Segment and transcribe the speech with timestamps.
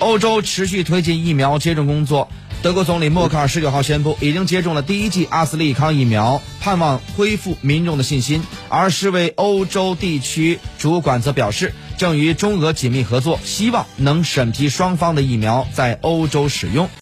[0.00, 2.28] 欧洲持续推进疫苗接种工作。
[2.62, 8.42] 德国总理默克尔十九号宣布，已经接种了第一剂阿斯利康疫苗，盼望恢复民众的信心。
[8.70, 16.88] 而世卫欧洲地区主管则表示，正与中俄紧密合作，希望能审批双方的疫苗在欧洲使用。